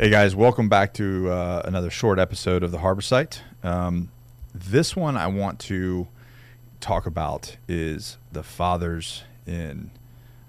[0.00, 3.42] Hey guys, welcome back to uh, another short episode of the Harbor Site.
[3.64, 4.12] Um,
[4.54, 6.06] this one I want to
[6.78, 9.90] talk about is the fathers in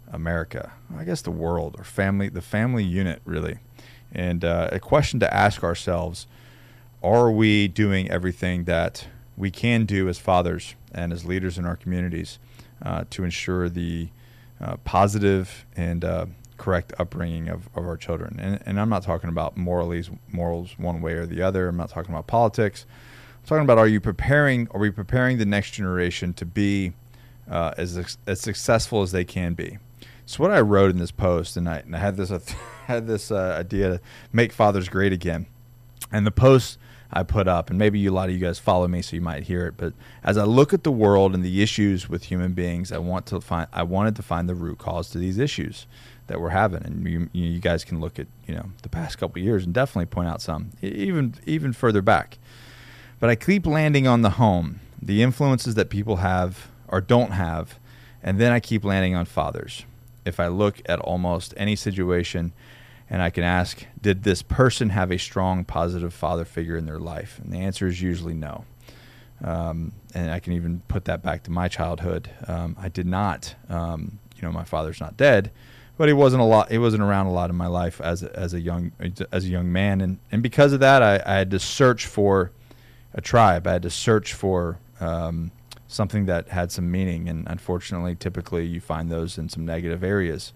[0.08, 3.58] America, I guess the world or family, the family unit really,
[4.12, 6.28] and uh, a question to ask ourselves:
[7.02, 11.76] Are we doing everything that we can do as fathers and as leaders in our
[11.76, 12.38] communities
[12.84, 14.10] uh, to ensure the
[14.62, 16.28] uh, positive and uh,
[16.60, 18.40] correct upbringing of, of our children.
[18.40, 21.68] And, and I'm not talking about morals, morals one way or the other.
[21.68, 22.86] I'm not talking about politics.
[23.40, 26.94] I'm talking about are you preparing, are we preparing the next generation to be
[27.50, 29.80] uh, as, as successful as they can be?
[30.28, 32.40] So what I wrote in this post, and I, and I had this, uh,
[32.86, 35.48] had this uh, idea to make fathers great again.
[36.12, 36.78] And the post
[37.12, 39.44] I put up, and maybe a lot of you guys follow me, so you might
[39.44, 39.76] hear it.
[39.78, 43.26] But as I look at the world and the issues with human beings, I want
[43.28, 45.88] to find, I wanted to find the root cause to these issues
[46.30, 49.42] that we're having, and you, you guys can look at you know the past couple
[49.42, 52.38] years and definitely point out some even even further back.
[53.20, 57.78] But I keep landing on the home, the influences that people have or don't have,
[58.24, 59.86] and then I keep landing on fathers.
[60.26, 62.54] If I look at almost any situation,
[63.10, 67.00] and I can ask, did this person have a strong positive father figure in their
[67.00, 67.40] life?
[67.44, 68.66] And the answer is usually no.
[69.44, 72.30] Um, and I can even put that back to my childhood.
[72.48, 73.56] Um, I did not.
[73.70, 75.52] Um, you know, my father's not dead,
[76.00, 76.72] but he wasn't a lot.
[76.72, 78.94] He wasn't around a lot in my life as a, as a young
[79.34, 82.52] as a young man, and and because of that, I, I had to search for
[83.14, 83.68] a tribe.
[83.68, 85.52] I had to search for um,
[85.90, 90.54] something that had some meaning, and unfortunately, typically you find those in some negative areas.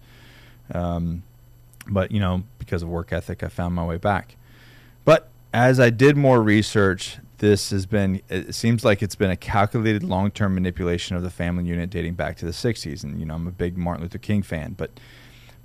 [0.72, 1.24] Um,
[1.86, 4.36] but you know, because of work ethic, I found my way back.
[5.04, 9.36] But as I did more research, this has been it seems like it's been a
[9.36, 13.34] calculated long-term manipulation of the family unit dating back to the 60s and you know
[13.34, 14.90] i'm a big martin luther king fan but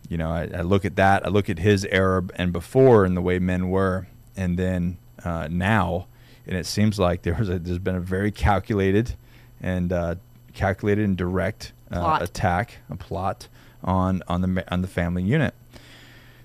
[0.07, 1.25] you know, I, I, look at that.
[1.25, 5.47] I look at his era and before and the way men were, and then uh,
[5.49, 6.07] now,
[6.47, 9.15] and it seems like there was a, there's been a very calculated
[9.61, 10.15] and uh,
[10.53, 13.47] calculated and direct uh, attack, a plot
[13.83, 15.53] on on the on the family unit.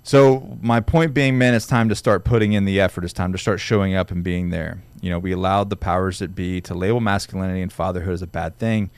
[0.03, 3.05] So my point being, men, it's time to start putting in the effort.
[3.05, 4.83] It's time to start showing up and being there.
[5.01, 8.27] You know, we allowed the powers that be to label masculinity and fatherhood as a
[8.27, 8.91] bad thing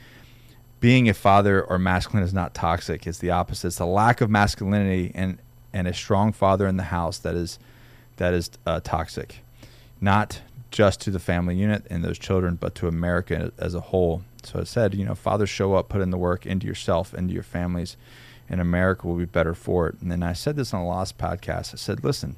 [0.79, 3.07] being a father or masculine is not toxic.
[3.07, 3.67] It's the opposite.
[3.67, 5.39] It's the lack of masculinity and
[5.73, 7.59] and a strong father in the house that is
[8.17, 9.39] that is uh, toxic,
[10.01, 14.23] not just to the family unit and those children, but to America as a whole.
[14.43, 17.33] So I said, you know, fathers show up, put in the work into yourself, into
[17.33, 17.97] your families,
[18.49, 19.95] and America will be better for it.
[20.01, 21.73] And then I said this on a last podcast.
[21.73, 22.37] I said, listen,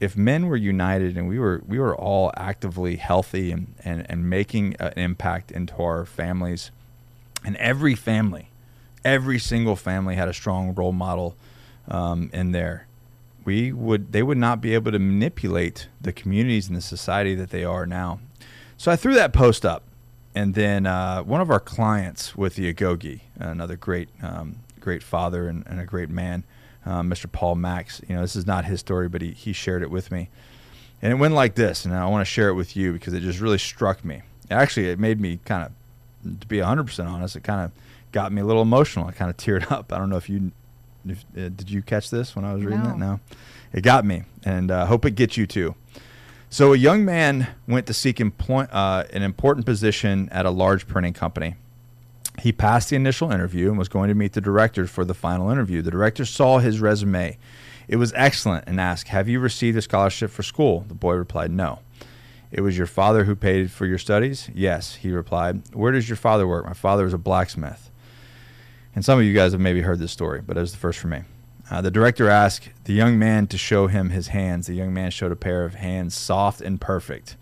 [0.00, 4.28] if men were united and we were we were all actively healthy and and, and
[4.28, 6.70] making an impact into our families
[7.44, 8.48] and every family,
[9.04, 11.36] every single family had a strong role model
[11.88, 12.86] um, in there.
[13.44, 17.50] We would they would not be able to manipulate the communities and the society that
[17.50, 18.20] they are now.
[18.76, 19.82] So I threw that post up,
[20.34, 25.48] and then uh, one of our clients with the Agoge, another great um, great father
[25.48, 26.42] and, and, a great man,
[26.84, 27.30] uh, Mr.
[27.30, 28.00] Paul Max.
[28.08, 30.28] You know, this is not his story, but he he shared it with me,
[31.00, 31.84] and it went like this.
[31.84, 34.22] And I want to share it with you because it just really struck me.
[34.50, 35.72] Actually, it made me kind of
[36.22, 37.72] to be 100% honest, it kind of
[38.12, 39.06] got me a little emotional.
[39.06, 39.92] I kind of teared up.
[39.92, 40.52] I don't know if you
[41.06, 42.90] if, uh, did you catch this when I was reading no.
[42.90, 42.98] it?
[42.98, 43.20] No.
[43.72, 45.74] It got me, and I uh, hope it gets you too.
[46.50, 50.86] So, a young man went to seek employ- uh, an important position at a large
[50.86, 51.54] printing company.
[52.40, 55.50] He passed the initial interview and was going to meet the director for the final
[55.50, 55.80] interview.
[55.82, 57.38] The director saw his resume.
[57.88, 60.84] It was excellent and asked, Have you received a scholarship for school?
[60.88, 61.80] The boy replied, No.
[62.52, 64.50] It was your father who paid for your studies?
[64.54, 65.62] Yes, he replied.
[65.74, 66.66] Where does your father work?
[66.66, 67.90] My father is a blacksmith.
[68.94, 70.98] And some of you guys have maybe heard this story, but it was the first
[70.98, 71.22] for me.
[71.70, 74.66] Uh, the director asked the young man to show him his hands.
[74.66, 77.36] The young man showed a pair of hands, soft and perfect.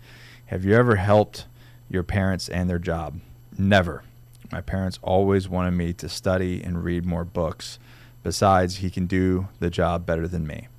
[0.45, 1.45] Have you ever helped
[1.89, 3.19] your parents and their job?
[3.57, 4.03] Never.
[4.49, 7.79] My parents always wanted me to study and read more books.
[8.23, 10.69] Besides, he can do the job better than me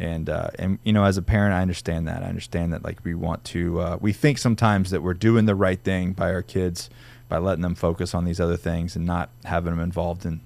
[0.00, 2.22] and uh, and you know as a parent i understand that.
[2.22, 5.54] I understand that like we want to uh, we think sometimes that we're doing the
[5.54, 6.88] right thing by our kids
[7.28, 10.40] by letting them focus on these other things and not having them involved in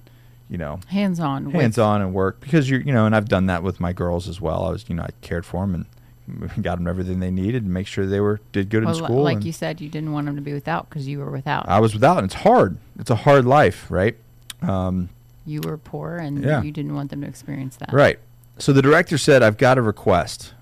[0.51, 2.41] you know hands on hands on and work.
[2.41, 4.65] Because you're you know and i've done that with my girls as well.
[4.65, 5.87] I was you know i cared for them
[6.27, 9.05] and got them everything they needed and make sure they were did good well, in
[9.05, 11.69] school like you said you didn't want them to be without because you were without.
[11.69, 12.79] I was without and it's hard.
[12.99, 14.17] It's a hard life right?
[14.63, 15.11] Um,
[15.47, 16.63] you were poor and yeah.
[16.63, 17.93] you didn't want them to experience that.
[17.93, 18.19] Right
[18.59, 20.55] so the director said, "I've got a request,"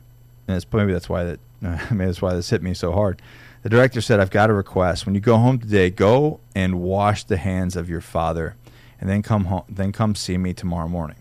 [0.47, 1.41] and it's maybe that's why that
[1.91, 3.21] maybe that's why this hit me so hard.
[3.63, 5.07] The director said, "I've got a request.
[5.07, 8.57] When you go home today, go and wash the hands of your father,
[9.01, 9.65] and then come home.
[9.69, 11.17] Then come see me tomorrow morning."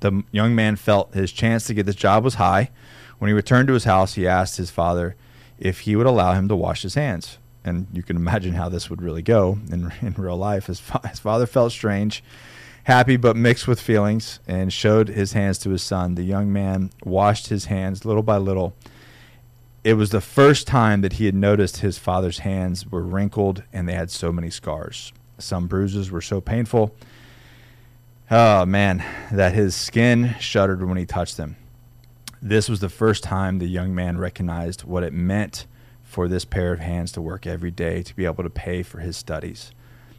[0.00, 2.70] The young man felt his chance to get this job was high.
[3.18, 5.16] When he returned to his house, he asked his father
[5.58, 7.38] if he would allow him to wash his hands.
[7.64, 10.66] And you can imagine how this would really go in, in real life.
[10.66, 12.22] His, fa- his father felt strange,
[12.86, 16.14] happy but mixed with feelings, and showed his hands to his son.
[16.14, 18.76] The young man washed his hands little by little.
[19.82, 23.88] It was the first time that he had noticed his father's hands were wrinkled and
[23.88, 25.12] they had so many scars.
[25.38, 26.94] Some bruises were so painful,
[28.30, 31.56] oh man, that his skin shuddered when he touched them.
[32.40, 35.66] This was the first time the young man recognized what it meant
[36.04, 39.00] for this pair of hands to work every day to be able to pay for
[39.00, 39.72] his studies.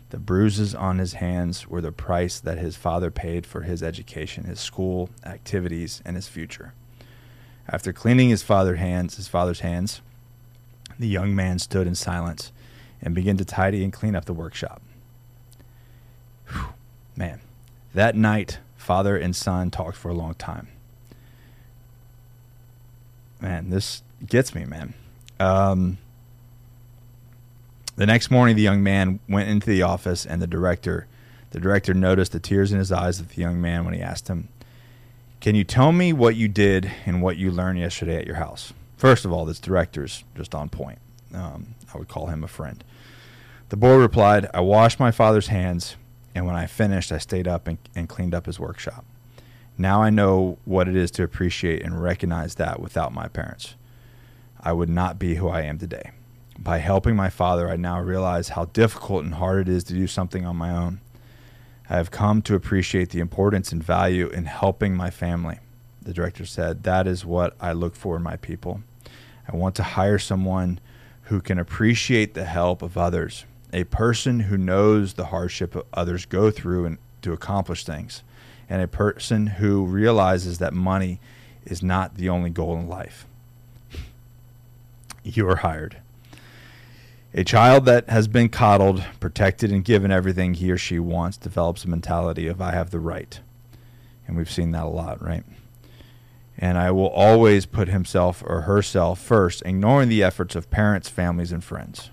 [0.09, 4.45] The bruises on his hands were the price that his father paid for his education,
[4.45, 6.73] his school, activities, and his future.
[7.67, 10.01] After cleaning his father's hands, his father's hands,
[10.97, 12.53] the young man stood in silence
[13.01, 14.81] and began to tidy and clean up the workshop.
[16.51, 16.67] Whew,
[17.15, 17.41] man,
[17.93, 20.69] that night, father and son talked for a long time.
[23.41, 24.93] Man, this gets me, man.
[25.39, 25.97] Um,
[27.97, 31.07] the next morning, the young man went into the office, and the director,
[31.51, 34.27] the director noticed the tears in his eyes of the young man when he asked
[34.29, 34.47] him,
[35.41, 38.71] "Can you tell me what you did and what you learned yesterday at your house?"
[38.97, 40.99] First of all, this director's just on point.
[41.33, 42.83] Um, I would call him a friend.
[43.69, 45.95] The boy replied, "I washed my father's hands,
[46.33, 49.05] and when I finished, I stayed up and, and cleaned up his workshop.
[49.77, 53.75] Now I know what it is to appreciate and recognize that without my parents."
[54.59, 56.11] I would not be who I am today.
[56.59, 60.07] By helping my father, I now realize how difficult and hard it is to do
[60.07, 61.01] something on my own.
[61.89, 65.59] I have come to appreciate the importance and value in helping my family.
[66.01, 68.81] The director said, That is what I look for in my people.
[69.47, 70.79] I want to hire someone
[71.23, 76.49] who can appreciate the help of others, a person who knows the hardship others go
[76.51, 78.23] through and to accomplish things,
[78.69, 81.19] and a person who realizes that money
[81.65, 83.25] is not the only goal in life
[85.23, 85.97] you are hired.
[87.33, 91.83] A child that has been coddled, protected, and given everything he or she wants develops
[91.83, 93.39] a mentality of I have the right.
[94.25, 95.43] And we've seen that a lot, right?
[96.57, 101.51] And I will always put himself or herself first, ignoring the efforts of parents, families,
[101.51, 102.09] and friends.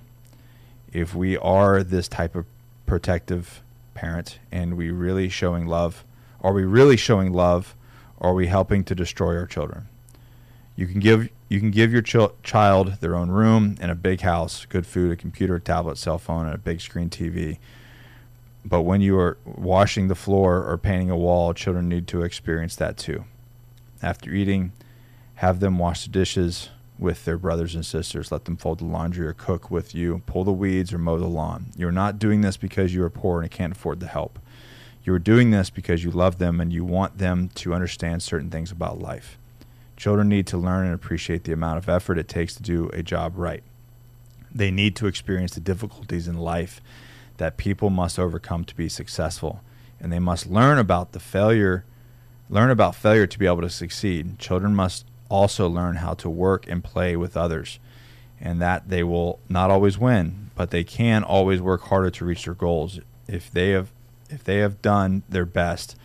[0.93, 2.47] If we are this type of
[2.85, 3.63] protective
[3.95, 6.05] parent and we really showing love,
[6.41, 7.75] are we really showing love?
[8.19, 9.89] Or are we helping to destroy our children?
[10.77, 14.23] You can give you can give your ch- child their own room and a big
[14.23, 17.59] house, good food, a computer, a tablet, cell phone, and a big screen TV.
[18.65, 22.75] But when you are washing the floor or painting a wall, children need to experience
[22.77, 23.25] that too.
[24.03, 24.73] After eating,
[25.37, 28.33] have them wash the dishes with their brothers and sisters.
[28.33, 31.27] Let them fold the laundry or cook with you, pull the weeds or mow the
[31.27, 31.67] lawn.
[31.77, 34.39] You're not doing this because you are poor and can't afford the help.
[35.05, 38.51] You are doing this because you love them and you want them to understand certain
[38.51, 39.39] things about life.
[40.05, 43.03] Children need to learn and appreciate the amount of effort it takes to do a
[43.03, 43.63] job right.
[44.55, 46.83] They need to experience the difficulties in life
[47.39, 49.63] that people must overcome to be successful,
[49.99, 51.87] and they must learn about the failure,
[52.51, 54.39] learn about failure to be able to succeed.
[54.39, 57.79] Children must also learn how to work and play with others,
[58.39, 62.45] and that they will not always win, but they can always work harder to reach
[62.45, 63.01] their goals.
[63.27, 63.91] If they have
[64.29, 65.97] if they have done their best,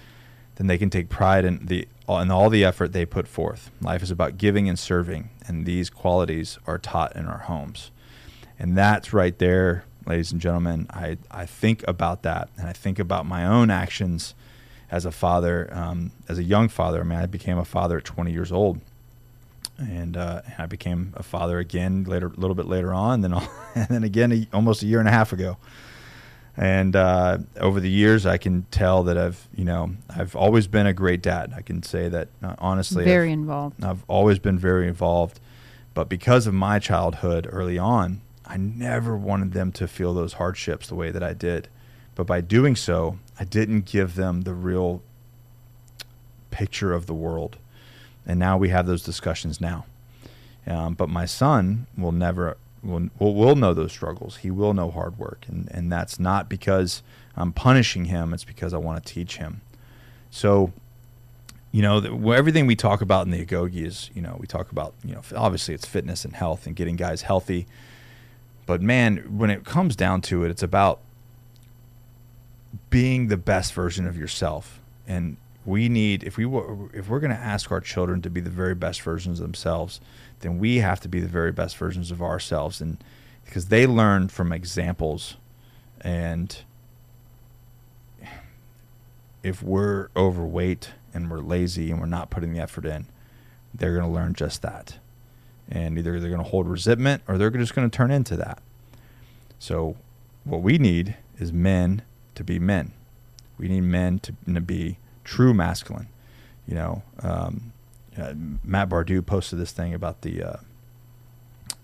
[0.56, 1.86] then they can take pride in the
[2.18, 3.72] and all the effort they put forth.
[3.82, 7.92] Life is about giving and serving, and these qualities are taught in our homes.
[8.58, 10.88] And that's right there, ladies and gentlemen.
[10.90, 14.34] I, I think about that, and I think about my own actions
[14.92, 17.02] as a father, um, as a young father.
[17.02, 18.82] I mean, I became a father at 20 years old.
[19.78, 23.88] And uh, I became a father again later, a little bit later on, then, and
[23.90, 25.58] then again almost a year and a half ago
[26.60, 30.86] and uh, over the years i can tell that i've you know i've always been
[30.86, 31.54] a great dad.
[31.56, 33.84] I can say that uh, honestly very I've, involved.
[33.84, 35.40] I've always been very involved.
[35.96, 40.88] But because of my childhood early on i never wanted them to feel those hardships
[40.88, 41.70] the way that i did.
[42.14, 45.02] But by doing so i didn't give them the real
[46.52, 47.58] picture of the world.
[48.26, 49.86] And now we have those discussions now.
[50.68, 54.38] Um, but my son will never will, will know those struggles.
[54.38, 57.04] He will know hard work, and and that's not because
[57.36, 58.34] I'm punishing him.
[58.34, 59.62] It's because I want to teach him.
[60.30, 60.72] So,
[61.72, 64.72] you know, the, everything we talk about in the Agoge is, you know, we talk
[64.72, 67.66] about, you know, obviously it's fitness and health and getting guys healthy.
[68.66, 71.00] But man, when it comes down to it, it's about
[72.90, 74.80] being the best version of yourself.
[75.08, 76.46] And we need if we
[76.94, 80.00] if we're going to ask our children to be the very best versions of themselves,
[80.40, 83.04] then we have to be the very best versions of ourselves and
[83.46, 85.36] because they learn from examples
[86.02, 86.64] and
[89.42, 93.08] if we're overweight and we're lazy and we're not putting the effort in
[93.74, 94.98] they're going to learn just that.
[95.70, 98.62] And either they're going to hold resentment or they're just going to turn into that.
[99.60, 99.98] So,
[100.44, 102.02] what we need is men
[102.36, 102.94] to be men.
[103.58, 104.98] We need men to, to be
[105.30, 106.08] true masculine.
[106.68, 107.72] You know, um,
[108.18, 108.34] uh,
[108.64, 110.58] Matt Beaudreau posted this thing about the uh,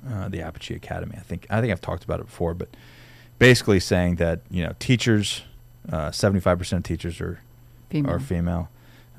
[0.10, 1.16] uh, the Apogee Academy.
[1.16, 2.70] I think I think I've talked about it before, but
[3.38, 5.44] basically saying that you know teachers,
[5.92, 7.40] uh, seventy five percent of teachers are
[7.90, 8.12] Female.
[8.12, 8.70] are female,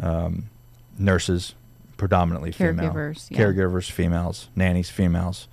[0.01, 0.51] um,
[0.99, 1.55] nurses
[1.97, 3.39] predominantly female, Caregivers, yeah.
[3.39, 5.49] caregivers females, nannies females.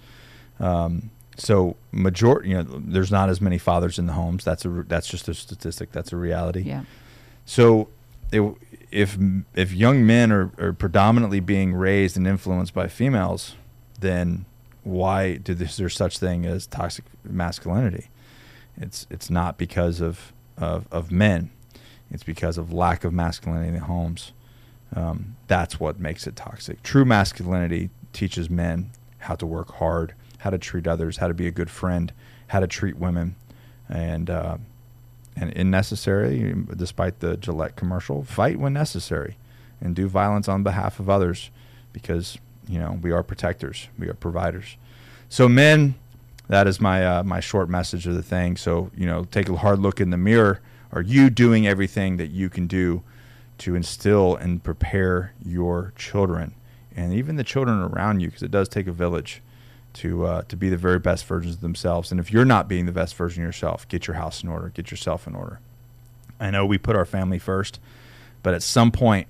[0.60, 4.44] Um, so majority, you know, there's not as many fathers in the homes.
[4.44, 5.92] That's a that's just a statistic.
[5.92, 6.62] That's a reality.
[6.62, 6.84] Yeah.
[7.46, 7.90] So,
[8.34, 8.56] it,
[8.92, 9.18] if
[9.54, 13.56] if young men are, are predominantly being raised and influenced by females,
[14.00, 14.46] then
[14.84, 18.10] why do is there such thing as toxic masculinity?
[18.78, 21.52] It's it's not because of of, of men.
[22.12, 24.34] It's because of lack of masculinity in the homes.
[24.96, 26.84] Um, that's what makes it toxic.
[26.84, 31.48] True masculinity teaches men how to work hard, how to treat others, how to be
[31.48, 32.14] a good friend,
[32.48, 33.36] how to treat women,
[33.90, 34.58] and uh,
[35.36, 39.38] and in necessary, despite the Gillette commercial, fight when necessary,
[39.82, 41.50] and do violence on behalf of others,
[41.92, 42.38] because
[42.68, 44.78] you know we are protectors, we are providers.
[45.30, 45.96] So men,
[46.48, 48.58] that is my uh, my short message of the thing.
[48.58, 50.62] So you know, take a hard look in the mirror.
[50.92, 53.04] Are you doing everything that you can do
[53.60, 56.54] to instill and prepare your children,
[56.96, 59.42] and even the children around you, because it does take a village
[59.94, 62.12] to uh, to be the very best versions of themselves.
[62.12, 64.70] And if you're not being the best version of yourself, get your house in order,
[64.70, 65.60] get yourself in order.
[66.40, 67.80] I know we put our family first,
[68.42, 69.28] but at some point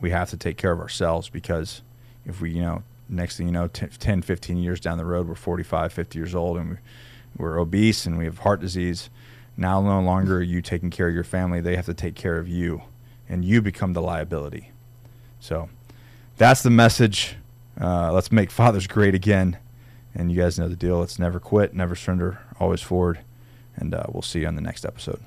[0.00, 1.82] we have to take care of ourselves because
[2.24, 5.34] if we, you know, next thing you know, 10, 15 years down the road, we're
[5.34, 6.78] 45, 50 years old and
[7.36, 9.10] we're obese and we have heart disease.
[9.56, 12.38] Now no longer are you taking care of your family, they have to take care
[12.38, 12.82] of you
[13.28, 14.70] and you become the liability.
[15.40, 15.68] So
[16.36, 17.36] that's the message.
[17.80, 19.58] Uh, let's make fathers great again.
[20.14, 21.02] And you guys know the deal.
[21.02, 23.20] It's never quit, never surrender, always forward.
[23.76, 25.20] And uh, we'll see you on the next episode.